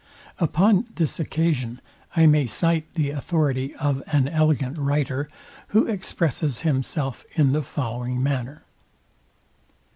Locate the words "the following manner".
7.51-8.63